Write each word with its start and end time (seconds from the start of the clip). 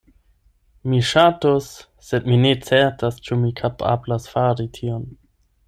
Mi 0.93 1.01
ŝatus, 1.09 1.67
sed 2.09 2.25
mi 2.31 2.39
ne 2.45 2.55
certas 2.71 3.21
ĉu 3.29 3.39
mi 3.45 3.55
kapablas 3.63 4.29
fari 4.35 4.69
tion. 4.79 5.09